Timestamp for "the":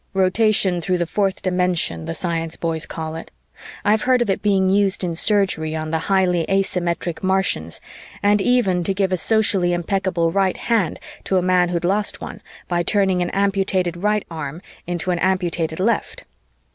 0.97-1.05, 2.05-2.15, 5.91-5.99